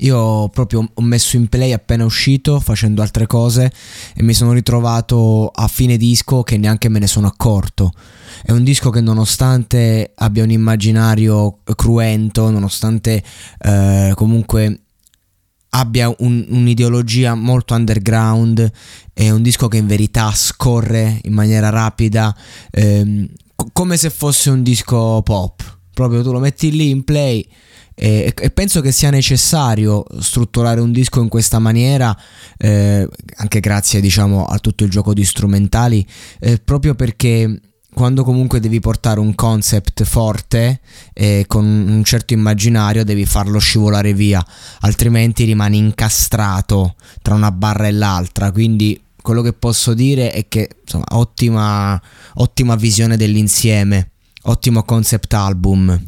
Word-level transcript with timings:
Io 0.00 0.48
proprio 0.48 0.88
ho 0.92 1.02
messo 1.02 1.36
in 1.36 1.48
play 1.48 1.72
appena 1.72 2.04
uscito 2.04 2.60
facendo 2.60 3.02
altre 3.02 3.26
cose 3.26 3.72
e 4.14 4.22
mi 4.22 4.34
sono 4.34 4.52
ritrovato 4.52 5.48
a 5.48 5.68
fine 5.68 5.96
disco 5.96 6.42
che 6.42 6.56
neanche 6.56 6.88
me 6.88 6.98
ne 6.98 7.06
sono 7.06 7.26
accorto. 7.26 7.92
È 8.42 8.52
un 8.52 8.64
disco 8.64 8.90
che 8.90 9.00
nonostante 9.00 10.12
abbia 10.14 10.42
un 10.42 10.50
immaginario 10.50 11.58
cruento, 11.74 12.50
nonostante 12.50 13.22
eh, 13.58 14.12
comunque 14.14 14.80
abbia 15.70 16.12
un, 16.18 16.46
un'ideologia 16.48 17.34
molto 17.34 17.74
underground, 17.74 18.70
è 19.12 19.30
un 19.30 19.42
disco 19.42 19.68
che 19.68 19.76
in 19.76 19.86
verità 19.86 20.32
scorre 20.34 21.20
in 21.24 21.32
maniera 21.32 21.68
rapida, 21.68 22.34
ehm, 22.70 23.28
co- 23.54 23.68
come 23.72 23.96
se 23.96 24.10
fosse 24.10 24.50
un 24.50 24.62
disco 24.62 25.20
pop. 25.22 25.78
Proprio 25.92 26.22
tu 26.22 26.32
lo 26.32 26.38
metti 26.38 26.70
lì 26.72 26.88
in 26.88 27.04
play 27.04 27.46
e, 28.02 28.32
e, 28.34 28.50
penso 28.50 28.80
che 28.80 28.92
sia 28.92 29.10
necessario 29.10 30.06
strutturare 30.20 30.80
un 30.80 30.90
disco 30.90 31.20
in 31.20 31.28
questa 31.28 31.58
maniera 31.58 32.16
eh, 32.56 33.06
anche 33.36 33.60
grazie 33.60 34.00
diciamo 34.00 34.46
a 34.46 34.58
tutto 34.58 34.84
il 34.84 34.90
gioco 34.90 35.12
di 35.12 35.22
strumentali 35.22 36.06
eh, 36.38 36.56
proprio 36.64 36.94
perché 36.94 37.60
quando 37.92 38.24
comunque 38.24 38.58
devi 38.58 38.80
portare 38.80 39.20
un 39.20 39.34
concept 39.34 40.04
forte 40.04 40.80
e 41.12 41.44
con 41.46 41.66
un 41.66 42.02
certo 42.02 42.32
immaginario 42.32 43.04
devi 43.04 43.26
farlo 43.26 43.58
scivolare 43.58 44.14
via 44.14 44.42
altrimenti 44.80 45.44
rimani 45.44 45.76
incastrato 45.76 46.94
tra 47.20 47.34
una 47.34 47.50
barra 47.50 47.88
e 47.88 47.92
l'altra. 47.92 48.52
Quindi 48.52 48.98
quello 49.20 49.42
che 49.42 49.52
posso 49.52 49.92
dire 49.92 50.30
è 50.30 50.46
che 50.48 50.76
insomma 50.80 51.04
ottima, 51.10 52.00
ottima 52.34 52.76
visione 52.76 53.16
dell'insieme 53.16 54.12
ottimo 54.44 54.84
concept 54.84 55.34
album 55.34 56.00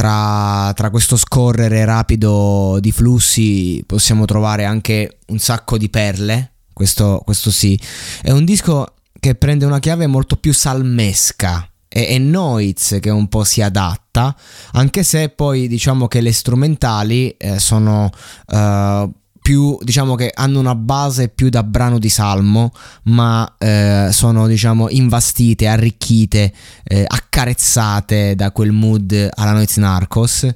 tra, 0.00 0.72
tra, 0.74 0.88
questo 0.88 1.18
scorrere 1.18 1.84
rapido 1.84 2.78
di 2.80 2.90
flussi 2.90 3.84
possiamo 3.86 4.24
trovare 4.24 4.64
anche 4.64 5.18
un 5.26 5.38
sacco 5.38 5.76
di 5.76 5.90
perle, 5.90 6.52
questo, 6.72 7.20
questo 7.22 7.50
sì. 7.50 7.78
È 8.22 8.30
un 8.30 8.46
disco 8.46 8.94
che 9.20 9.34
prende 9.34 9.66
una 9.66 9.78
chiave 9.78 10.06
molto 10.06 10.36
più 10.36 10.54
salmesca. 10.54 11.68
E, 11.86 12.14
e 12.14 12.18
Noiz 12.18 12.96
che 12.98 13.10
un 13.10 13.28
po' 13.28 13.44
si 13.44 13.60
adatta, 13.60 14.34
anche 14.72 15.02
se 15.02 15.28
poi 15.28 15.68
diciamo 15.68 16.08
che 16.08 16.22
le 16.22 16.32
strumentali 16.32 17.30
eh, 17.36 17.58
sono 17.58 18.08
uh, 18.46 19.12
più 19.50 19.76
diciamo 19.82 20.14
che 20.14 20.30
hanno 20.32 20.60
una 20.60 20.76
base 20.76 21.28
più 21.28 21.48
da 21.48 21.64
brano 21.64 21.98
di 21.98 22.08
salmo 22.08 22.72
ma 23.04 23.56
eh, 23.58 24.10
sono 24.12 24.46
diciamo 24.46 24.88
invastite 24.90 25.66
arricchite 25.66 26.52
eh, 26.84 27.04
accarezzate 27.04 28.36
da 28.36 28.52
quel 28.52 28.70
mood 28.70 29.28
alla 29.34 29.50
Noiz 29.50 29.76
Narcos 29.78 30.48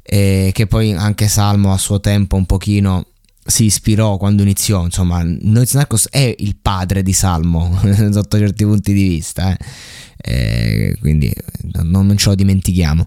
eh, 0.00 0.50
che 0.54 0.66
poi 0.68 0.92
anche 0.92 1.26
Salmo 1.26 1.72
a 1.72 1.76
suo 1.76 1.98
tempo 1.98 2.36
un 2.36 2.46
pochino 2.46 3.06
si 3.44 3.64
ispirò 3.64 4.16
quando 4.16 4.42
iniziò 4.42 4.84
insomma 4.84 5.22
Noiz 5.24 5.74
Narcos 5.74 6.06
è 6.08 6.32
il 6.38 6.54
padre 6.62 7.02
di 7.02 7.12
Salmo 7.12 7.76
sotto 8.12 8.38
certi 8.38 8.64
punti 8.64 8.92
di 8.92 9.08
vista 9.08 9.50
eh. 9.50 9.58
Eh, 10.18 10.96
quindi 11.00 11.32
non, 11.72 12.06
non, 12.06 12.16
ce 12.16 12.28
lo 12.28 12.36
dimentichiamo 12.36 13.06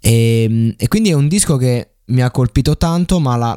e, 0.00 0.42
ehm, 0.42 0.74
e 0.76 0.88
quindi 0.88 1.10
è 1.10 1.14
un 1.14 1.28
disco 1.28 1.56
che 1.56 1.91
mi 2.12 2.22
ha 2.22 2.30
colpito 2.30 2.76
tanto, 2.76 3.18
ma 3.18 3.36
la, 3.36 3.56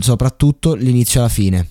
soprattutto 0.00 0.74
l'inizio 0.74 1.20
e 1.20 1.22
la 1.22 1.28
fine. 1.28 1.66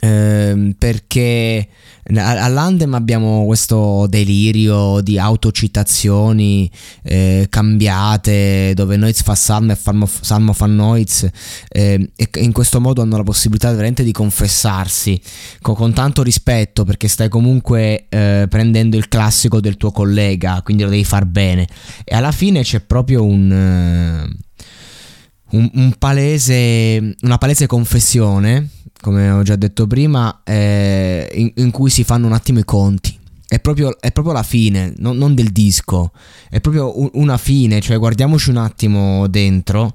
Eh, 0.00 0.74
perché 0.76 1.68
all'Andem 2.16 2.94
abbiamo 2.94 3.44
questo 3.44 4.06
delirio 4.08 5.00
di 5.00 5.18
autocitazioni 5.18 6.70
eh, 7.02 7.46
cambiate 7.48 8.72
dove 8.74 8.96
Noiz 8.96 9.22
fa 9.22 9.34
Salmo 9.34 9.72
e 9.72 9.78
Salmo 10.20 10.52
fa 10.52 10.66
Noiz 10.66 11.28
eh, 11.68 12.10
e 12.16 12.28
in 12.38 12.52
questo 12.52 12.80
modo 12.80 13.02
hanno 13.02 13.18
la 13.18 13.22
possibilità 13.22 13.70
veramente 13.70 14.02
di 14.02 14.12
confessarsi 14.12 15.20
con, 15.60 15.74
con 15.74 15.92
tanto 15.92 16.22
rispetto 16.22 16.84
perché 16.84 17.06
stai 17.06 17.28
comunque 17.28 18.06
eh, 18.08 18.46
prendendo 18.48 18.96
il 18.96 19.08
classico 19.08 19.60
del 19.60 19.76
tuo 19.76 19.92
collega 19.92 20.62
quindi 20.64 20.82
lo 20.82 20.90
devi 20.90 21.04
far 21.04 21.24
bene 21.26 21.68
e 22.04 22.16
alla 22.16 22.32
fine 22.32 22.62
c'è 22.62 22.80
proprio 22.80 23.22
un 23.22 23.52
eh, 23.52 24.46
un, 25.50 25.70
un 25.74 25.94
palese, 25.98 27.14
una 27.22 27.38
palese 27.38 27.66
confessione, 27.66 28.68
come 29.00 29.30
ho 29.30 29.42
già 29.42 29.56
detto 29.56 29.86
prima, 29.86 30.40
eh, 30.44 31.28
in, 31.34 31.52
in 31.56 31.70
cui 31.70 31.90
si 31.90 32.04
fanno 32.04 32.26
un 32.26 32.32
attimo 32.32 32.58
i 32.58 32.64
conti 32.64 33.17
è 33.50 33.60
proprio, 33.60 33.98
è 33.98 34.12
proprio 34.12 34.34
la 34.34 34.42
fine, 34.42 34.92
no, 34.98 35.14
non 35.14 35.34
del 35.34 35.52
disco, 35.52 36.12
è 36.50 36.60
proprio 36.60 36.92
una 37.16 37.38
fine, 37.38 37.80
cioè 37.80 37.96
guardiamoci 37.98 38.50
un 38.50 38.58
attimo 38.58 39.26
dentro 39.26 39.94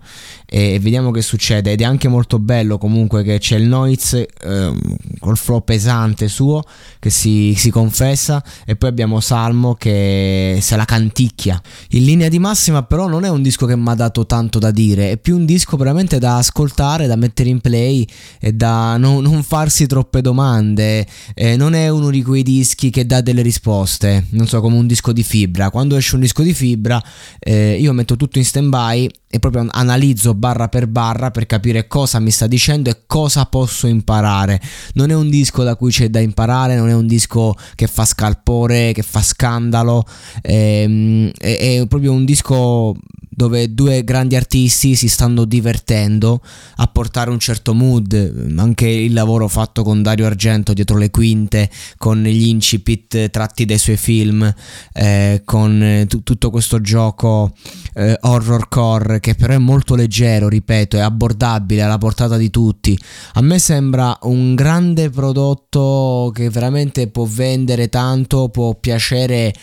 e, 0.53 0.80
vediamo 0.80 1.12
che 1.12 1.22
succede. 1.22 1.72
Ed 1.72 1.81
è 1.81 1.84
anche 1.84 2.08
molto 2.08 2.40
bello 2.40 2.80
comunque 2.80 3.22
che 3.22 3.38
c'è 3.38 3.58
il 3.58 3.68
Noiz 3.68 4.13
eh, 4.13 4.74
col 5.19 5.38
flow 5.38 5.63
pesante 5.63 6.28
suo 6.28 6.63
che 6.97 7.12
si, 7.12 7.53
si, 7.56 7.69
confessa. 7.69 8.44
E 8.66 8.75
poi 8.75 8.90
abbiamo 8.90 9.19
Salmo 9.19 9.75
che 9.75 10.58
se 10.59 10.75
la 10.75 10.86
canticchia. 10.86 11.62
In 11.90 12.06
linea 12.06 12.30
di 12.30 12.40
massima 12.40 12.81
però 12.81 13.08
non 13.08 13.24
è 13.24 13.30
un 13.30 13.44
disco 13.44 13.68
che 13.68 13.75
mi 13.75 13.90
ha 13.90 13.94
dato 13.94 14.25
tanto 14.25 14.58
da 14.58 14.72
dire, 14.72 15.12
è 15.12 15.18
più 15.18 15.36
un 15.36 15.46
disco 15.46 15.78
veramente 15.78 16.18
da 16.18 16.38
ascoltare, 16.38 17.06
da 17.06 17.16
mettere 17.16 17.50
in 17.50 17.62
play 17.62 18.08
e 18.40 18.52
da 18.53 18.97
non, 18.97 19.22
non 19.22 19.44
farsi 19.44 19.86
troppe 19.86 20.22
domande, 20.22 21.06
eh, 21.36 21.56
non 21.56 21.75
è 21.75 21.90
uno 21.90 22.09
di 22.09 22.24
quei 22.24 22.42
dischi 22.42 22.90
che 22.90 23.06
dà 23.06 23.22
delle 23.22 23.42
risposte, 23.44 24.25
non 24.31 24.48
so, 24.48 24.60
come 24.62 24.78
un 24.78 24.88
disco 24.88 25.12
di 25.12 25.24
fibra. 25.24 25.69
Quando 25.69 25.95
esce 25.95 26.16
un 26.16 26.22
disco 26.22 26.42
di 26.42 26.54
fibra, 26.54 27.01
eh, 27.40 27.78
io 27.80 27.94
metto 27.94 28.16
tutto 28.16 28.40
in 28.40 28.45
stand 28.45 28.69
by 28.69 29.10
e 29.30 29.40
proprio 29.40 29.68
analizzo 29.69 30.34
barra 30.34 30.68
per 30.68 30.88
barra 30.88 31.31
per 31.31 31.45
capire 31.45 31.88
cosa 31.88 32.19
mi 32.19 32.30
sta 32.31 32.48
dicendo 32.48 32.90
e 32.90 33.04
cosa 33.06 33.45
posso 33.45 33.88
imparare. 33.88 34.62
Non 34.94 35.10
è 35.10 35.13
un 35.13 35.30
disco 35.30 35.63
da 35.63 35.75
cui 35.75 35.92
c'è 35.92 36.10
da 36.10 36.19
imparare, 36.19 36.75
non 36.75 36.90
è 36.90 36.94
un 36.94 37.07
disco 37.07 37.54
che 37.75 37.88
fa 37.88 38.06
scalpore, 38.06 38.92
che 38.94 39.04
fa 39.04 39.22
scandalo, 39.22 40.04
ehm, 40.42 41.31
è, 41.38 41.80
è 41.80 41.88
proprio 41.88 42.12
un 42.12 42.25
disco 42.25 42.96
dove 43.35 43.74
due 43.74 44.03
grandi 44.03 44.35
artisti 44.35 44.95
si 44.95 45.07
stanno 45.07 45.45
divertendo 45.45 46.41
a 46.75 46.88
portare 46.88 47.30
un 47.30 47.39
certo 47.39 47.74
mood, 47.74 48.53
anche 48.57 48.88
il 48.88 49.13
lavoro 49.13 49.47
fatto 49.47 49.83
con 49.83 50.01
Dario 50.01 50.25
Argento 50.25 50.74
dietro 50.74 50.97
le 50.97 51.09
quinte, 51.09 51.69
con 51.97 52.21
gli 52.24 52.47
incipit 52.47 53.30
tratti 53.30 53.65
dai 53.65 53.77
suoi 53.77 53.97
film, 53.97 54.53
eh, 54.94 55.41
con 55.45 56.06
t- 56.07 56.24
tutto 56.24 56.50
questo 56.50 56.81
gioco 56.81 57.53
eh, 57.95 58.18
horror 58.21 58.68
core 58.69 59.19
che 59.19 59.36
però 59.36 59.53
è 59.53 59.57
molto 59.57 59.95
leggero, 59.95 60.47
ripeto, 60.47 60.97
è 60.97 61.01
abbordabile, 61.01 61.81
alla 61.81 61.97
portata 61.97 62.38
di 62.38 62.50
tutti. 62.50 62.97
A 63.33 63.41
me 63.41 63.59
sembra 63.59 64.18
un 64.24 64.56
grande 64.56 65.09
prodotto 65.09 66.31
che 66.33 66.50
veramente 66.50 67.07
può 67.07 67.25
vendere 67.25 67.89
tanto, 67.89 68.50
può 68.50 68.75
piacere 68.75 69.47
eh, 69.47 69.53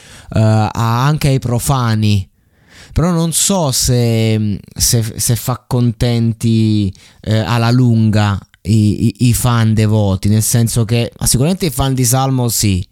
anche 0.72 1.28
ai 1.28 1.38
profani 1.38 2.28
però 2.92 3.10
non 3.10 3.32
so 3.32 3.72
se, 3.72 4.60
se, 4.74 5.14
se 5.16 5.36
fa 5.36 5.64
contenti 5.66 6.92
eh, 7.20 7.38
alla 7.38 7.70
lunga 7.70 8.38
i, 8.62 9.06
i, 9.06 9.28
i, 9.28 9.34
fan 9.34 9.74
devoti, 9.74 10.28
nel 10.28 10.42
senso 10.42 10.84
che 10.84 11.10
sicuramente 11.24 11.66
i 11.66 11.70
fan 11.70 11.94
di 11.94 12.04
Salmo 12.04 12.48
sì, 12.48 12.86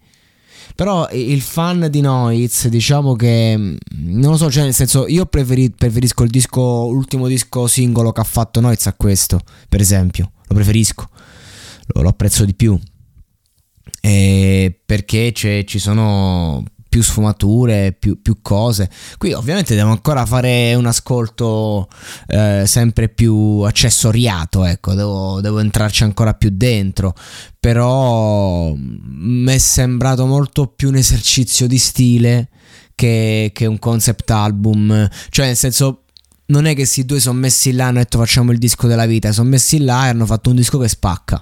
però 0.75 1.07
il 1.11 1.41
fan 1.41 1.87
di 1.89 2.01
Noiz 2.01 2.67
diciamo 2.69 3.15
che 3.15 3.55
non 3.57 4.31
lo 4.31 4.37
so, 4.37 4.49
cioè 4.49 4.63
nel 4.63 4.73
senso 4.73 5.07
io 5.07 5.25
preferi, 5.25 5.69
preferisco 5.69 6.23
il 6.23 6.29
disco, 6.29 6.89
l'ultimo 6.89 7.27
disco 7.27 7.67
singolo 7.67 8.11
che 8.11 8.21
ha 8.21 8.25
fatto 8.25 8.61
Noiz 8.61 8.87
a 8.87 8.93
questo, 8.93 9.41
per 9.67 9.81
esempio, 9.81 10.31
lo 10.47 10.55
preferisco, 10.55 11.09
lo, 11.87 12.01
lo 12.01 12.09
apprezzo 12.09 12.45
di 12.45 12.55
più. 12.55 12.79
E 14.01 14.79
perché 14.85 15.33
ci 15.33 15.77
sono 15.77 16.63
più 16.89 17.03
sfumature, 17.03 17.95
più, 17.97 18.19
più, 18.21 18.39
cose. 18.41 18.89
Qui 19.17 19.31
ovviamente 19.33 19.75
devo 19.75 19.91
ancora 19.91 20.25
fare 20.25 20.73
un 20.73 20.87
ascolto 20.87 21.87
eh, 22.27 22.63
sempre 22.65 23.07
più 23.07 23.61
accessoriato, 23.61 24.65
ecco, 24.65 24.95
devo, 24.95 25.39
devo, 25.39 25.59
entrarci 25.59 26.03
ancora 26.03 26.33
più 26.33 26.49
dentro, 26.51 27.13
però 27.59 28.73
mi 28.75 29.53
è 29.53 29.57
sembrato 29.59 30.25
molto 30.25 30.67
più 30.67 30.89
un 30.89 30.95
esercizio 30.95 31.67
di 31.67 31.77
stile 31.77 32.49
che, 32.95 33.51
che 33.53 33.65
un 33.67 33.77
concept 33.77 34.31
album, 34.31 35.07
cioè 35.29 35.45
nel 35.45 35.55
senso 35.55 36.03
non 36.47 36.65
è 36.65 36.69
che 36.69 36.77
questi 36.77 37.05
due 37.05 37.19
sono 37.19 37.37
messi 37.37 37.71
là 37.71 37.85
e 37.85 37.87
hanno 37.87 37.99
detto 37.99 38.17
facciamo 38.17 38.51
il 38.51 38.57
disco 38.57 38.87
della 38.87 39.05
vita, 39.05 39.31
sono 39.31 39.49
messi 39.49 39.79
là 39.79 40.05
e 40.05 40.09
hanno 40.09 40.25
fatto 40.25 40.49
un 40.49 40.55
disco 40.55 40.79
che 40.79 40.87
spacca. 40.87 41.39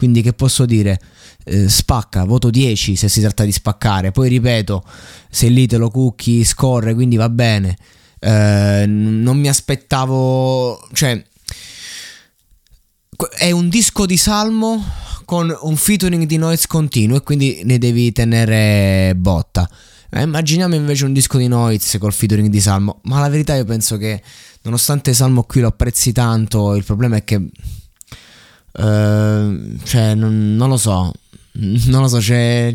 Quindi 0.00 0.22
che 0.22 0.32
posso 0.32 0.64
dire? 0.64 0.98
Eh, 1.44 1.68
spacca, 1.68 2.24
voto 2.24 2.48
10 2.48 2.96
se 2.96 3.06
si 3.10 3.20
tratta 3.20 3.44
di 3.44 3.52
spaccare. 3.52 4.12
Poi 4.12 4.30
ripeto, 4.30 4.82
se 5.28 5.48
lì 5.48 5.66
te 5.66 5.76
lo 5.76 5.90
cucchi 5.90 6.42
scorre, 6.42 6.94
quindi 6.94 7.16
va 7.16 7.28
bene. 7.28 7.76
Eh, 8.18 8.86
non 8.86 9.38
mi 9.38 9.46
aspettavo, 9.46 10.88
cioè 10.94 11.22
è 13.36 13.50
un 13.50 13.68
disco 13.68 14.06
di 14.06 14.16
salmo 14.16 14.82
con 15.26 15.54
un 15.60 15.76
featuring 15.76 16.24
di 16.24 16.38
noise 16.38 16.66
continuo 16.66 17.18
e 17.18 17.20
quindi 17.20 17.60
ne 17.64 17.76
devi 17.76 18.10
tenere 18.12 19.12
botta. 19.16 19.68
Eh, 20.08 20.22
immaginiamo 20.22 20.74
invece 20.74 21.04
un 21.04 21.12
disco 21.12 21.36
di 21.36 21.46
noise 21.46 21.98
col 21.98 22.14
featuring 22.14 22.48
di 22.48 22.60
salmo, 22.62 23.00
ma 23.02 23.20
la 23.20 23.28
verità 23.28 23.54
io 23.54 23.66
penso 23.66 23.98
che 23.98 24.22
nonostante 24.62 25.12
salmo 25.12 25.42
qui 25.42 25.60
lo 25.60 25.68
apprezzi 25.68 26.12
tanto, 26.12 26.74
il 26.74 26.84
problema 26.84 27.16
è 27.16 27.22
che 27.22 27.50
Uh, 28.72 29.76
cioè, 29.82 30.14
non, 30.14 30.56
non, 30.56 30.68
lo 30.68 30.76
so. 30.76 31.12
Non 31.52 32.02
lo 32.02 32.08
so, 32.08 32.18
c'è. 32.18 32.74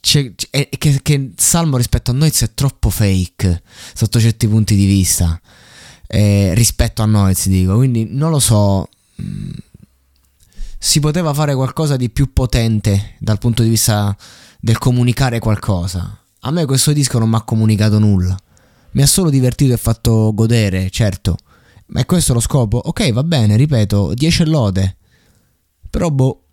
c'è, 0.00 0.34
c'è 0.34 0.68
che, 0.70 1.00
che, 1.02 1.32
Salmo 1.36 1.76
rispetto 1.76 2.10
a 2.10 2.14
Noiz 2.14 2.42
è 2.42 2.54
troppo 2.54 2.88
fake 2.88 3.62
sotto 3.94 4.18
certi 4.18 4.48
punti 4.48 4.74
di 4.74 4.86
vista. 4.86 5.40
Eh, 6.06 6.52
rispetto 6.54 7.02
a 7.02 7.06
Noiz, 7.06 7.48
dico. 7.48 7.76
Quindi 7.76 8.06
non 8.10 8.30
lo 8.30 8.38
so. 8.38 8.88
Si 10.78 10.98
poteva 10.98 11.32
fare 11.32 11.54
qualcosa 11.54 11.96
di 11.96 12.10
più 12.10 12.32
potente 12.32 13.14
dal 13.18 13.38
punto 13.38 13.62
di 13.62 13.68
vista 13.68 14.16
del 14.58 14.78
comunicare 14.78 15.38
qualcosa. 15.38 16.18
A 16.40 16.50
me 16.50 16.64
questo 16.66 16.92
disco 16.92 17.18
non 17.18 17.28
mi 17.28 17.36
ha 17.36 17.42
comunicato 17.42 17.98
nulla. 17.98 18.36
Mi 18.92 19.02
ha 19.02 19.06
solo 19.06 19.30
divertito 19.30 19.72
e 19.72 19.76
fatto 19.76 20.32
godere, 20.34 20.90
certo. 20.90 21.36
Ma 21.92 22.00
è 22.00 22.06
questo 22.06 22.32
lo 22.32 22.40
scopo? 22.40 22.78
Ok, 22.78 23.12
va 23.12 23.22
bene, 23.22 23.56
ripeto, 23.56 24.14
10 24.14 24.46
lode. 24.46 24.96
Però 25.90 26.08
boh, 26.10 26.44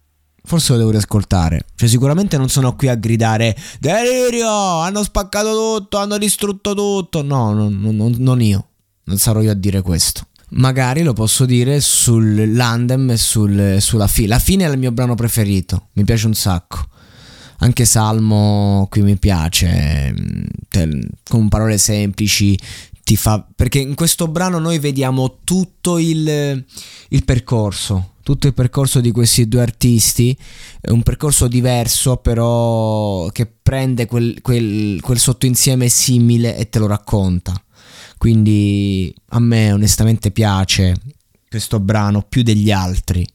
forse 0.44 0.74
lo 0.74 0.80
devo 0.80 0.92
riascoltare. 0.92 1.66
Cioè, 1.76 1.88
sicuramente 1.88 2.38
non 2.38 2.50
sono 2.50 2.76
qui 2.76 2.90
a 2.90 2.96
gridare: 2.96 3.56
Delirio! 3.80 4.50
Hanno 4.50 5.02
spaccato 5.02 5.78
tutto, 5.78 5.98
hanno 5.98 6.18
distrutto 6.18 6.74
tutto. 6.74 7.22
No, 7.22 7.54
non, 7.54 7.80
non, 7.80 8.16
non 8.18 8.42
io. 8.42 8.68
Non 9.06 9.18
sarò 9.18 9.42
io 9.42 9.52
a 9.52 9.56
dire 9.56 9.82
questo. 9.82 10.28
Magari 10.52 11.04
lo 11.04 11.14
posso 11.14 11.46
dire 11.46 11.80
sull'Andem 11.80 13.12
e 13.12 13.18
sul, 13.18 13.78
sulla 13.80 14.08
fine. 14.08 14.28
La 14.28 14.40
fine 14.40 14.66
è 14.66 14.70
il 14.70 14.78
mio 14.78 14.92
brano 14.92 15.16
preferito. 15.16 15.88
Mi 15.94 16.04
piace 16.04 16.28
un 16.28 16.34
sacco. 16.34 16.86
Anche 17.60 17.86
Salmo 17.86 18.88
qui 18.90 19.04
mi 19.04 19.18
piace. 19.18 20.14
Con 21.30 21.48
parole 21.48 21.78
semplici 21.78 22.60
ti 23.10 23.16
fa... 23.16 23.44
Perché 23.56 23.80
in 23.80 23.96
questo 23.96 24.28
brano 24.28 24.60
noi 24.60 24.78
vediamo 24.78 25.40
tutto 25.44 25.98
il, 25.98 26.64
il 27.10 27.26
percorso, 27.26 28.14
tutto 28.22 28.46
il 28.46 28.54
percorso 28.54 29.00
di 29.00 29.10
questi 29.10 29.48
due 29.48 29.62
artisti, 29.62 30.38
un 30.90 31.02
percorso 31.02 31.48
diverso 31.48 32.18
però 32.18 33.26
che 33.30 33.48
prende 33.48 34.06
quel, 34.06 34.42
quel, 34.44 35.02
quel 35.02 35.18
sottoinsieme 35.18 35.90
simile 35.90 36.56
e 36.56 36.70
te 36.70 36.78
lo 36.78 36.86
racconta. 36.86 37.60
Quindi 38.16 39.12
a 39.30 39.40
me 39.40 39.72
onestamente 39.72 40.30
piace 40.30 40.94
questo 41.50 41.80
brano 41.80 42.22
più 42.22 42.44
degli 42.44 42.70
altri, 42.70 43.28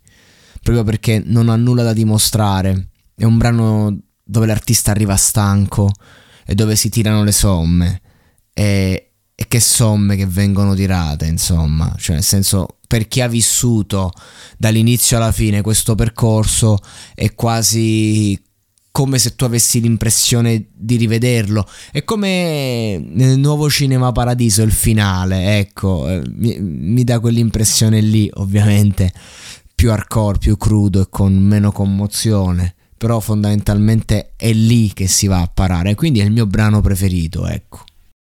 proprio 0.62 0.84
perché 0.84 1.20
non 1.26 1.48
ha 1.48 1.56
nulla 1.56 1.82
da 1.82 1.92
dimostrare. 1.92 2.90
È 3.12 3.24
un 3.24 3.38
brano 3.38 3.98
dove 4.22 4.46
l'artista 4.46 4.92
arriva 4.92 5.16
stanco 5.16 5.90
e 6.46 6.54
dove 6.54 6.76
si 6.76 6.90
tirano 6.90 7.24
le 7.24 7.32
somme. 7.32 8.00
E, 8.52 9.08
e 9.34 9.46
che 9.48 9.60
somme 9.60 10.16
che 10.16 10.26
vengono 10.26 10.74
tirate, 10.74 11.26
insomma, 11.26 11.92
cioè 11.98 12.16
nel 12.16 12.24
senso 12.24 12.78
per 12.86 13.08
chi 13.08 13.20
ha 13.20 13.28
vissuto 13.28 14.12
dall'inizio 14.56 15.16
alla 15.16 15.32
fine 15.32 15.60
questo 15.60 15.94
percorso 15.94 16.78
è 17.14 17.34
quasi 17.34 18.40
come 18.92 19.18
se 19.18 19.34
tu 19.34 19.42
avessi 19.42 19.80
l'impressione 19.80 20.68
di 20.72 20.94
rivederlo. 20.94 21.66
È 21.90 22.04
come 22.04 23.04
nel 23.04 23.40
nuovo 23.40 23.68
Cinema 23.68 24.12
Paradiso 24.12 24.62
il 24.62 24.70
finale, 24.70 25.58
ecco, 25.58 26.08
eh, 26.08 26.22
mi, 26.36 26.60
mi 26.60 27.02
dà 27.02 27.18
quell'impressione 27.18 28.00
lì, 28.00 28.30
ovviamente, 28.34 29.12
più 29.74 29.90
hardcore, 29.90 30.38
più 30.38 30.56
crudo 30.56 31.00
e 31.00 31.06
con 31.10 31.34
meno 31.34 31.72
commozione. 31.72 32.76
Però 32.96 33.18
fondamentalmente 33.18 34.34
è 34.36 34.52
lì 34.52 34.92
che 34.92 35.08
si 35.08 35.26
va 35.26 35.40
a 35.40 35.50
parare, 35.52 35.96
quindi 35.96 36.20
è 36.20 36.24
il 36.24 36.30
mio 36.30 36.46
brano 36.46 36.80
preferito, 36.80 37.48
ecco. 37.48 37.84